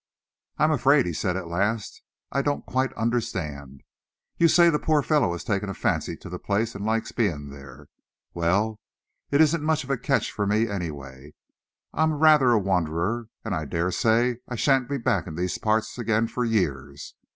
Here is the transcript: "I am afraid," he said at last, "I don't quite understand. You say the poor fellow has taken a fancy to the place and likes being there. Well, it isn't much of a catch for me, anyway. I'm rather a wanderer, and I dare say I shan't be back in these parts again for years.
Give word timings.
"I 0.57 0.63
am 0.63 0.71
afraid," 0.71 1.05
he 1.05 1.13
said 1.13 1.37
at 1.37 1.47
last, 1.47 2.01
"I 2.31 2.41
don't 2.41 2.65
quite 2.65 2.91
understand. 2.93 3.81
You 4.35 4.47
say 4.47 4.67
the 4.71 4.79
poor 4.79 5.03
fellow 5.03 5.31
has 5.33 5.43
taken 5.43 5.69
a 5.69 5.75
fancy 5.75 6.17
to 6.17 6.27
the 6.27 6.39
place 6.39 6.73
and 6.73 6.83
likes 6.83 7.11
being 7.11 7.49
there. 7.51 7.87
Well, 8.33 8.79
it 9.29 9.41
isn't 9.41 9.61
much 9.61 9.83
of 9.83 9.91
a 9.91 9.99
catch 9.99 10.31
for 10.31 10.47
me, 10.47 10.67
anyway. 10.67 11.35
I'm 11.93 12.15
rather 12.15 12.49
a 12.49 12.57
wanderer, 12.57 13.27
and 13.45 13.53
I 13.53 13.65
dare 13.65 13.91
say 13.91 14.37
I 14.47 14.55
shan't 14.55 14.89
be 14.89 14.97
back 14.97 15.27
in 15.27 15.35
these 15.35 15.59
parts 15.59 15.95
again 15.99 16.27
for 16.27 16.43
years. 16.43 17.13